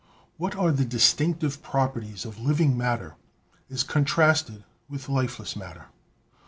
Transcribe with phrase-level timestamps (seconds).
[0.37, 3.17] What are the distinctive properties of living matter
[3.69, 5.89] as contrasted with lifeless matter?